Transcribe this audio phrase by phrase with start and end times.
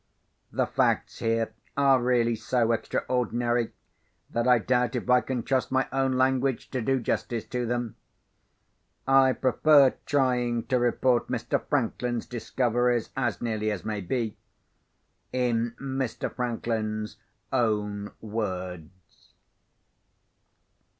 [0.51, 3.71] The facts here are really so extraordinary,
[4.31, 7.95] that I doubt if I can trust my own language to do justice to them.
[9.07, 11.63] I prefer trying to report Mr.
[11.67, 14.37] Franklin's discoveries, as nearly as may be,
[15.31, 16.33] in Mr.
[16.33, 17.17] Franklin's
[17.53, 19.33] own words.